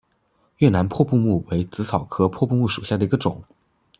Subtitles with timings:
[0.57, 3.43] 越南破布木为紫草科破布木属下的一个种。